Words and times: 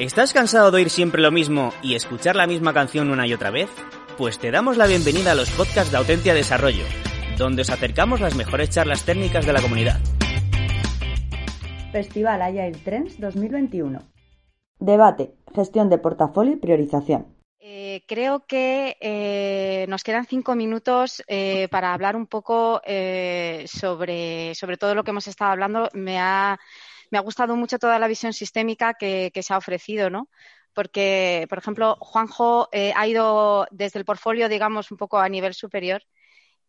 ¿Estás 0.00 0.32
cansado 0.32 0.70
de 0.70 0.78
oír 0.78 0.88
siempre 0.88 1.20
lo 1.20 1.30
mismo 1.30 1.74
y 1.82 1.94
escuchar 1.94 2.34
la 2.34 2.46
misma 2.46 2.72
canción 2.72 3.10
una 3.10 3.26
y 3.26 3.34
otra 3.34 3.50
vez? 3.50 3.68
Pues 4.16 4.38
te 4.38 4.50
damos 4.50 4.78
la 4.78 4.86
bienvenida 4.86 5.32
a 5.32 5.34
los 5.34 5.50
podcasts 5.50 5.90
de 5.90 5.98
Autentia 5.98 6.32
Desarrollo, 6.32 6.84
donde 7.36 7.60
os 7.60 7.68
acercamos 7.68 8.18
las 8.18 8.34
mejores 8.34 8.70
charlas 8.70 9.04
técnicas 9.04 9.44
de 9.44 9.52
la 9.52 9.60
comunidad. 9.60 10.00
Festival 11.92 12.40
Agile 12.40 12.78
Trends 12.82 13.20
2021. 13.20 14.00
Debate, 14.78 15.34
gestión 15.54 15.90
de 15.90 15.98
portafolio 15.98 16.54
y 16.54 16.56
priorización. 16.56 17.36
Eh, 17.58 18.02
creo 18.06 18.46
que 18.46 18.96
eh, 19.02 19.84
nos 19.90 20.02
quedan 20.02 20.24
cinco 20.24 20.54
minutos 20.54 21.22
eh, 21.28 21.68
para 21.70 21.92
hablar 21.92 22.16
un 22.16 22.26
poco 22.26 22.80
eh, 22.86 23.66
sobre, 23.66 24.54
sobre 24.54 24.78
todo 24.78 24.94
lo 24.94 25.04
que 25.04 25.10
hemos 25.10 25.28
estado 25.28 25.50
hablando. 25.50 25.90
Me 25.92 26.18
ha, 26.18 26.58
me 27.10 27.18
ha 27.18 27.22
gustado 27.22 27.56
mucho 27.56 27.78
toda 27.78 27.98
la 27.98 28.08
visión 28.08 28.32
sistémica 28.32 28.94
que, 28.94 29.30
se 29.42 29.52
ha 29.52 29.58
ofrecido, 29.58 30.10
¿no? 30.10 30.28
Porque, 30.72 31.46
por 31.48 31.58
ejemplo, 31.58 31.96
Juanjo 32.00 32.68
eh, 32.72 32.92
ha 32.96 33.06
ido 33.06 33.66
desde 33.70 33.98
el 33.98 34.04
portfolio, 34.04 34.48
digamos, 34.48 34.90
un 34.90 34.96
poco 34.96 35.18
a 35.18 35.28
nivel 35.28 35.54
superior 35.54 36.02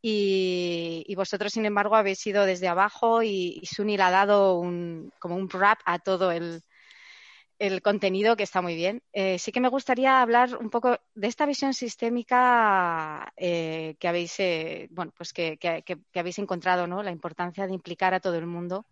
y, 0.02 1.14
vosotros, 1.16 1.54
sin 1.54 1.66
embargo, 1.66 1.96
habéis 1.96 2.26
ido 2.26 2.46
desde 2.46 2.68
abajo 2.68 3.22
y, 3.22 3.60
y 3.62 3.66
Suni 3.68 3.98
le 3.98 4.04
ha 4.04 4.12
dado 4.12 4.58
un, 4.58 5.12
como 5.20 5.36
un 5.36 5.48
wrap 5.48 5.80
a 5.86 6.00
todo 6.00 6.32
el, 6.32 6.64
contenido 7.84 8.36
que 8.36 8.42
está 8.42 8.62
muy 8.64 8.76
bien. 8.76 9.04
Eh, 9.14 9.38
sí 9.38 9.52
que 9.52 9.60
me 9.60 9.70
gustaría 9.70 10.20
hablar 10.20 10.58
un 10.58 10.72
poco 10.72 10.98
de 11.14 11.28
esta 11.28 11.46
visión 11.46 11.76
sistémica 11.76 13.32
eh, 13.38 13.96
que 14.00 14.08
habéis, 14.08 14.36
bueno, 14.90 15.14
pues 15.16 15.32
que, 15.32 15.60
habéis 16.16 16.40
encontrado, 16.40 16.88
¿no? 16.88 17.04
La 17.04 17.12
importancia 17.12 17.68
de 17.68 17.74
implicar 17.74 18.16
a 18.16 18.20
todo 18.20 18.38
el 18.40 18.48
mundo 18.48 18.88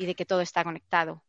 y 0.00 0.06
de 0.06 0.14
que 0.14 0.24
todo 0.24 0.40
está 0.40 0.64
conectado. 0.64 1.22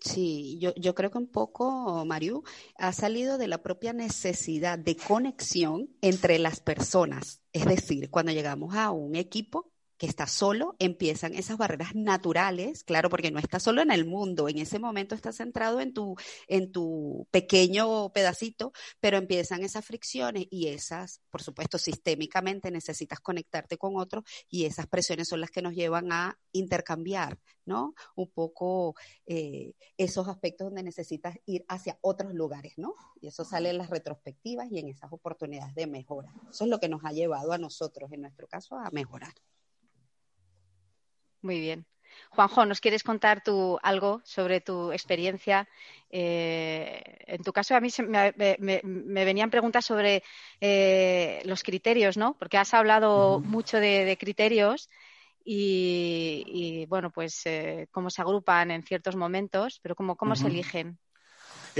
Sí, 0.00 0.58
yo, 0.60 0.72
yo 0.76 0.94
creo 0.94 1.10
que 1.10 1.18
un 1.18 1.26
poco, 1.26 2.04
Mariu, 2.04 2.44
ha 2.76 2.92
salido 2.92 3.36
de 3.36 3.48
la 3.48 3.60
propia 3.60 3.92
necesidad 3.92 4.78
de 4.78 4.96
conexión 4.96 5.90
entre 6.00 6.38
las 6.38 6.60
personas. 6.60 7.40
Es 7.52 7.64
decir, 7.64 8.08
cuando 8.08 8.30
llegamos 8.30 8.76
a 8.76 8.92
un 8.92 9.16
equipo, 9.16 9.72
que 9.98 10.06
está 10.06 10.26
solo, 10.26 10.76
empiezan 10.78 11.34
esas 11.34 11.58
barreras 11.58 11.94
naturales, 11.94 12.84
claro, 12.84 13.10
porque 13.10 13.30
no 13.30 13.40
está 13.40 13.58
solo 13.58 13.82
en 13.82 13.90
el 13.90 14.06
mundo, 14.06 14.48
en 14.48 14.58
ese 14.58 14.78
momento 14.78 15.14
está 15.14 15.32
centrado 15.32 15.80
en 15.80 15.92
tu, 15.92 16.14
en 16.46 16.70
tu 16.70 17.26
pequeño 17.30 18.10
pedacito, 18.12 18.72
pero 19.00 19.18
empiezan 19.18 19.64
esas 19.64 19.84
fricciones 19.84 20.46
y 20.50 20.68
esas, 20.68 21.20
por 21.30 21.42
supuesto, 21.42 21.78
sistémicamente 21.78 22.70
necesitas 22.70 23.18
conectarte 23.20 23.76
con 23.76 23.96
otros 23.96 24.24
y 24.48 24.64
esas 24.64 24.86
presiones 24.86 25.28
son 25.28 25.40
las 25.40 25.50
que 25.50 25.62
nos 25.62 25.74
llevan 25.74 26.12
a 26.12 26.38
intercambiar, 26.52 27.38
¿no? 27.64 27.94
Un 28.14 28.30
poco 28.30 28.94
eh, 29.26 29.74
esos 29.96 30.28
aspectos 30.28 30.68
donde 30.68 30.84
necesitas 30.84 31.36
ir 31.44 31.64
hacia 31.68 31.98
otros 32.02 32.32
lugares, 32.34 32.74
¿no? 32.76 32.94
Y 33.20 33.26
eso 33.28 33.44
sale 33.44 33.70
en 33.70 33.78
las 33.78 33.90
retrospectivas 33.90 34.70
y 34.70 34.78
en 34.78 34.88
esas 34.88 35.12
oportunidades 35.12 35.74
de 35.74 35.88
mejora. 35.88 36.32
Eso 36.48 36.64
es 36.64 36.70
lo 36.70 36.78
que 36.78 36.88
nos 36.88 37.04
ha 37.04 37.12
llevado 37.12 37.52
a 37.52 37.58
nosotros, 37.58 38.12
en 38.12 38.20
nuestro 38.20 38.46
caso, 38.46 38.76
a 38.76 38.90
mejorar. 38.90 39.34
Muy 41.48 41.60
bien. 41.60 41.86
Juanjo, 42.28 42.66
¿nos 42.66 42.78
quieres 42.78 43.02
contar 43.02 43.42
tú 43.42 43.78
algo 43.82 44.20
sobre 44.22 44.60
tu 44.60 44.92
experiencia? 44.92 45.66
Eh, 46.10 47.24
en 47.26 47.42
tu 47.42 47.54
caso, 47.54 47.74
a 47.74 47.80
mí 47.80 47.88
se, 47.88 48.02
me, 48.02 48.34
me, 48.36 48.82
me, 48.84 49.24
venían 49.24 49.48
preguntas 49.48 49.86
sobre 49.86 50.22
eh, 50.60 51.40
los 51.46 51.62
criterios, 51.62 52.18
¿no? 52.18 52.36
Porque 52.38 52.58
has 52.58 52.74
hablado 52.74 53.38
uh 53.38 53.40
-huh. 53.40 53.44
mucho 53.44 53.80
de, 53.80 54.04
de 54.04 54.18
criterios 54.18 54.90
y, 55.42 56.44
y, 56.48 56.84
bueno, 56.84 57.10
pues 57.10 57.40
eh, 57.46 57.88
cómo 57.92 58.10
se 58.10 58.20
agrupan 58.20 58.72
en 58.72 58.82
ciertos 58.82 59.16
momentos, 59.16 59.80
pero 59.82 59.94
cómo, 59.94 60.14
cómo 60.14 60.32
uh 60.32 60.34
-huh. 60.34 60.42
se 60.42 60.48
eligen. 60.48 60.98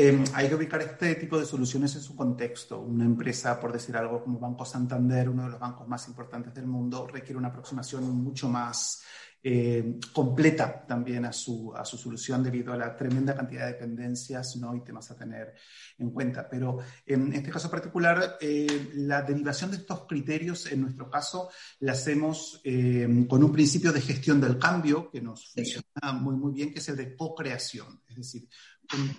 Eh, 0.01 0.25
hay 0.33 0.49
que 0.49 0.55
ubicar 0.55 0.81
este 0.81 1.17
tipo 1.17 1.39
de 1.39 1.45
soluciones 1.45 1.95
en 1.97 2.03
su 2.03 2.15
contexto. 2.15 2.79
Una 2.79 3.05
empresa, 3.05 3.59
por 3.59 3.73
decir 3.73 3.97
algo, 3.97 4.23
como 4.23 4.39
Banco 4.39 4.65
Santander, 4.65 5.29
uno 5.29 5.43
de 5.43 5.51
los 5.51 5.59
bancos 5.59 5.89
más 5.89 6.07
importantes 6.07 6.55
del 6.55 6.67
mundo, 6.67 7.07
requiere 7.07 7.37
una 7.37 7.49
aproximación 7.49 8.05
mucho 8.23 8.49
más 8.49 9.03
eh, 9.43 9.99
completa 10.13 10.85
también 10.87 11.25
a 11.25 11.33
su, 11.33 11.73
a 11.75 11.85
su 11.85 11.97
solución 11.97 12.43
debido 12.43 12.73
a 12.73 12.77
la 12.77 12.97
tremenda 12.97 13.37
cantidad 13.37 13.67
de 13.67 13.73
dependencias 13.73 14.57
¿no? 14.57 14.75
y 14.75 14.83
temas 14.83 15.11
a 15.11 15.17
tener 15.17 15.55
en 15.99 16.11
cuenta. 16.11 16.49
Pero 16.49 16.79
en 17.07 17.33
este 17.33 17.51
caso 17.51 17.71
particular, 17.71 18.37
eh, 18.41 18.91
la 18.95 19.23
derivación 19.23 19.71
de 19.71 19.77
estos 19.79 20.07
criterios, 20.07 20.71
en 20.73 20.83
nuestro 20.83 21.09
caso, 21.09 21.51
la 21.81 21.93
hacemos 21.93 22.61
eh, 22.65 23.27
con 23.29 23.45
un 23.45 23.53
principio 23.53 23.93
de 23.93 24.01
gestión 24.01 24.41
del 24.41 24.59
cambio 24.59 25.11
que 25.11 25.21
nos 25.21 25.53
funciona 25.53 26.13
muy, 26.13 26.37
muy 26.37 26.53
bien, 26.53 26.73
que 26.73 26.81
es 26.81 26.89
el 26.89 26.97
de 26.97 27.15
co-creación. 27.15 28.03
Es 28.09 28.17
decir, 28.17 28.49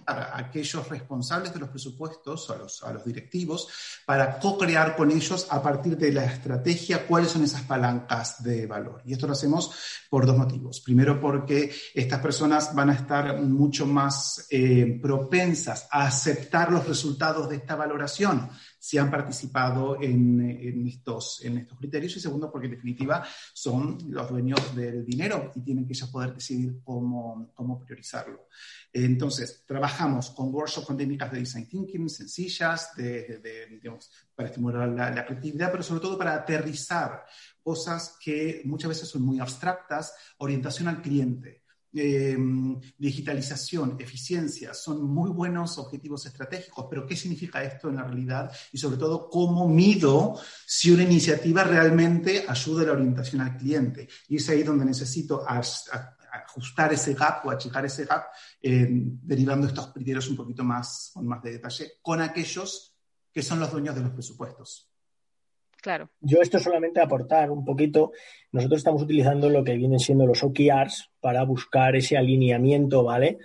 a 0.05 0.37
aquellos 0.37 0.87
responsables 0.89 1.53
de 1.53 1.59
los 1.59 1.69
presupuestos, 1.69 2.49
a 2.49 2.57
los, 2.57 2.83
a 2.83 2.93
los 2.93 3.05
directivos, 3.05 3.67
para 4.05 4.39
co-crear 4.39 4.95
con 4.95 5.11
ellos 5.11 5.47
a 5.49 5.61
partir 5.61 5.97
de 5.97 6.11
la 6.11 6.25
estrategia 6.25 7.05
cuáles 7.05 7.31
son 7.31 7.43
esas 7.43 7.63
palancas 7.63 8.41
de 8.43 8.65
valor. 8.65 9.01
Y 9.05 9.13
esto 9.13 9.27
lo 9.27 9.33
hacemos 9.33 9.71
por 10.09 10.25
dos 10.25 10.37
motivos. 10.37 10.81
Primero, 10.81 11.19
porque 11.19 11.73
estas 11.93 12.19
personas 12.19 12.73
van 12.73 12.89
a 12.89 12.93
estar 12.93 13.41
mucho 13.41 13.85
más 13.85 14.47
eh, 14.49 14.99
propensas 15.01 15.87
a 15.91 16.07
aceptar 16.07 16.71
los 16.71 16.87
resultados 16.87 17.49
de 17.49 17.57
esta 17.57 17.75
valoración 17.75 18.49
si 18.79 18.97
han 18.97 19.11
participado 19.11 20.01
en, 20.01 20.39
en, 20.39 20.87
estos, 20.87 21.43
en 21.43 21.57
estos 21.57 21.77
criterios 21.77 22.15
y 22.15 22.19
segundo 22.21 22.49
porque 22.49 22.67
en 22.67 22.73
definitiva 22.73 23.25
son 23.53 23.97
los 24.09 24.29
dueños 24.29 24.75
del 24.75 25.05
dinero 25.05 25.51
y 25.53 25.61
tienen 25.61 25.85
que 25.85 25.93
ya 25.93 26.07
poder 26.07 26.33
decidir 26.33 26.79
cómo, 26.83 27.51
cómo 27.53 27.79
priorizarlo. 27.79 28.47
Entonces, 28.93 29.63
trabajamos 29.67 30.31
con 30.31 30.53
workshops 30.53 30.87
con 30.87 30.97
técnicas 30.97 31.31
de 31.31 31.39
design 31.39 31.67
thinking 31.67 32.09
sencillas 32.09 32.95
de, 32.95 33.39
de, 33.39 33.67
digamos, 33.67 34.09
para 34.33 34.49
estimular 34.49 34.87
la, 34.87 35.11
la, 35.11 35.25
creatividad, 35.25 35.69
pero 35.69 35.83
sobre 35.83 36.01
todo 36.01 36.17
para 36.17 36.33
aterrizar 36.33 37.25
cosas 37.61 38.17
que 38.23 38.61
muchas 38.65 38.89
veces 38.89 39.09
son 39.09 39.21
muy 39.21 39.39
abstractas, 39.39 40.13
orientación 40.37 40.87
al 40.87 41.01
cliente. 41.01 41.58
Eh, 41.91 42.37
digitalización, 42.99 43.95
eficiencia, 43.99 44.75
son 44.75 45.03
muy 45.03 45.31
buenos 45.31 45.79
objetivos 45.79 46.23
estratégicos, 46.27 46.85
pero 46.87 47.07
¿qué 47.07 47.15
significa 47.15 47.63
esto 47.63 47.89
en 47.89 47.95
la 47.95 48.03
realidad? 48.03 48.51
Y 48.71 48.77
sobre 48.77 48.97
todo, 48.97 49.27
¿cómo 49.27 49.67
mido 49.67 50.39
si 50.67 50.91
una 50.91 51.01
iniciativa 51.01 51.63
realmente 51.63 52.45
ayuda 52.47 52.83
a 52.83 52.85
la 52.85 52.91
orientación 52.91 53.41
al 53.41 53.57
cliente? 53.57 54.07
Y 54.27 54.35
es 54.35 54.47
ahí 54.49 54.61
donde 54.61 54.85
necesito 54.85 55.43
ajustar 55.47 56.93
ese 56.93 57.15
gap 57.15 57.43
o 57.47 57.49
achicar 57.49 57.83
ese 57.85 58.05
gap, 58.05 58.25
eh, 58.61 58.87
derivando 58.91 59.65
estos 59.65 59.91
criterios 59.91 60.29
un 60.29 60.35
poquito 60.35 60.63
más, 60.63 61.09
con 61.11 61.25
más 61.25 61.41
de 61.41 61.53
detalle, 61.53 61.93
con 62.03 62.21
aquellos 62.21 62.95
que 63.31 63.41
son 63.41 63.59
los 63.59 63.71
dueños 63.71 63.95
de 63.95 64.01
los 64.01 64.11
presupuestos. 64.11 64.88
Claro. 65.81 66.09
Yo 66.19 66.41
esto 66.41 66.59
solamente 66.59 66.99
aportar 66.99 67.51
un 67.51 67.63
poquito. 67.63 68.11
Nosotros 68.51 68.79
estamos 68.79 69.01
utilizando 69.01 69.49
lo 69.49 69.63
que 69.63 69.75
vienen 69.75 69.99
siendo 69.99 70.25
los 70.25 70.43
OKRs 70.43 71.11
para 71.21 71.43
buscar 71.43 71.95
ese 71.95 72.17
alineamiento, 72.17 73.03
¿vale? 73.03 73.37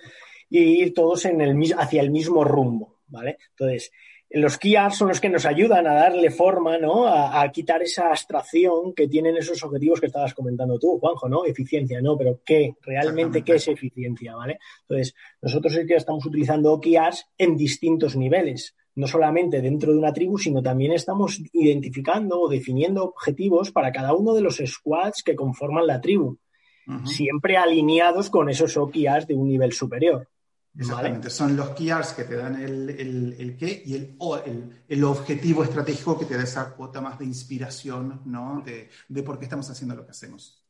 Y 0.50 0.82
ir 0.82 0.94
todos 0.94 1.24
en 1.26 1.40
el, 1.40 1.56
hacia 1.78 2.02
el 2.02 2.10
mismo 2.10 2.44
rumbo, 2.44 2.98
¿vale? 3.06 3.38
Entonces, 3.50 3.92
los 4.30 4.58
KRs 4.58 4.96
son 4.96 5.08
los 5.08 5.20
que 5.20 5.28
nos 5.28 5.46
ayudan 5.46 5.86
a 5.86 5.94
darle 5.94 6.30
forma, 6.30 6.76
¿no? 6.76 7.06
A, 7.06 7.40
a, 7.40 7.52
quitar 7.52 7.82
esa 7.82 8.08
abstracción 8.08 8.92
que 8.92 9.06
tienen 9.06 9.36
esos 9.36 9.62
objetivos 9.62 10.00
que 10.00 10.06
estabas 10.06 10.34
comentando 10.34 10.76
tú, 10.78 10.98
Juanjo, 10.98 11.28
¿no? 11.28 11.44
Eficiencia, 11.44 12.00
¿no? 12.02 12.18
Pero 12.18 12.40
¿qué? 12.44 12.74
Realmente, 12.82 13.42
¿qué 13.42 13.54
es 13.54 13.68
eficiencia, 13.68 14.34
¿vale? 14.34 14.58
Entonces, 14.88 15.14
nosotros 15.40 15.76
es 15.76 15.86
que 15.86 15.94
estamos 15.94 16.26
utilizando 16.26 16.72
OKRs 16.72 17.26
en 17.38 17.56
distintos 17.56 18.16
niveles 18.16 18.74
no 18.96 19.06
solamente 19.06 19.60
dentro 19.60 19.92
de 19.92 19.98
una 19.98 20.12
tribu, 20.12 20.38
sino 20.38 20.62
también 20.62 20.92
estamos 20.92 21.40
identificando 21.52 22.40
o 22.40 22.48
definiendo 22.48 23.04
objetivos 23.04 23.72
para 23.72 23.92
cada 23.92 24.14
uno 24.14 24.34
de 24.34 24.42
los 24.42 24.62
squads 24.64 25.22
que 25.22 25.34
conforman 25.34 25.86
la 25.86 26.00
tribu, 26.00 26.38
uh 26.86 26.92
-huh. 26.92 27.06
siempre 27.06 27.56
alineados 27.56 28.30
con 28.30 28.48
esos 28.48 28.76
OKRs 28.76 29.26
de 29.26 29.34
un 29.34 29.48
nivel 29.48 29.72
superior. 29.72 30.28
Exactamente, 30.76 31.28
¿vale? 31.28 31.30
son 31.30 31.56
los 31.56 31.68
KRs 31.70 32.14
que 32.14 32.24
te 32.24 32.34
dan 32.34 32.60
el, 32.60 32.90
el, 32.90 33.36
el 33.38 33.56
qué 33.56 33.82
y 33.86 33.94
el, 33.94 34.16
el, 34.44 34.82
el, 34.88 35.04
objetivo 35.04 35.62
estratégico 35.62 36.18
que 36.18 36.24
te 36.24 36.36
da 36.36 36.42
esa 36.42 36.74
cuota 36.74 37.00
más 37.00 37.16
de 37.16 37.26
inspiración, 37.26 38.22
¿no? 38.24 38.60
De, 38.64 38.90
de 39.08 39.22
por 39.22 39.38
qué 39.38 39.44
estamos 39.44 39.70
haciendo 39.70 39.94
lo 39.94 40.04
que 40.04 40.10
hacemos. 40.10 40.64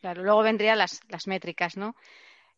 Claro, 0.00 0.24
luego 0.24 0.42
vendrían 0.42 0.78
las, 0.78 1.00
las 1.08 1.28
métricas, 1.28 1.76
¿no? 1.76 1.94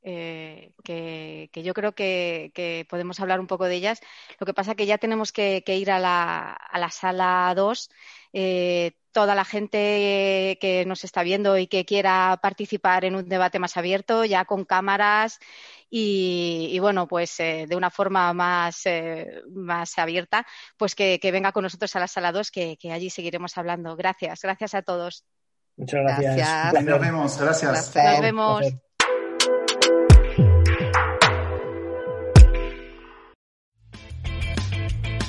Eh, 0.02 0.72
que, 0.84 1.50
yo 1.54 1.74
creo 1.74 1.92
que, 1.92 2.86
podemos 2.88 3.20
hablar 3.20 3.40
un 3.40 3.46
poco 3.46 3.66
de 3.66 3.74
ellas. 3.74 4.00
Lo 4.38 4.46
que 4.46 4.54
pasa 4.54 4.72
es 4.72 4.76
que 4.76 4.86
ya 4.86 4.98
tenemos 4.98 5.32
que, 5.32 5.62
ir 5.66 5.90
a 5.90 5.98
la, 5.98 6.52
a 6.52 6.78
la 6.78 6.90
sala 6.90 7.52
2. 7.56 7.90
Eh, 8.32 8.92
toda 9.12 9.34
la 9.34 9.44
gente 9.44 10.58
que 10.60 10.84
nos 10.86 11.02
está 11.02 11.22
viendo 11.22 11.58
y 11.58 11.66
que 11.66 11.84
quiera 11.84 12.38
participar 12.40 13.04
en 13.04 13.16
un 13.16 13.28
debate 13.28 13.58
más 13.58 13.76
abierto, 13.76 14.24
ya 14.24 14.44
con 14.44 14.64
cámaras 14.64 15.40
y, 15.90 16.78
bueno, 16.80 17.08
pues 17.08 17.40
eh, 17.40 17.66
de 17.68 17.74
una 17.74 17.90
forma 17.90 18.32
más, 18.34 18.84
más 19.48 19.98
abierta, 19.98 20.46
pues 20.76 20.94
que, 20.94 21.18
venga 21.32 21.52
con 21.52 21.64
nosotros 21.64 21.96
a 21.96 22.00
la 22.00 22.08
sala 22.08 22.32
2, 22.32 22.50
que, 22.50 22.78
allí 22.92 23.10
seguiremos 23.10 23.58
hablando. 23.58 23.96
Gracias, 23.96 24.42
gracias 24.42 24.74
a 24.74 24.82
todos. 24.82 25.24
Muchas 25.76 26.00
gracias. 26.02 26.84
Nos 26.84 27.00
vemos, 27.00 27.38
gracias. 27.40 27.96
Nos 27.96 28.20
vemos. 28.20 28.87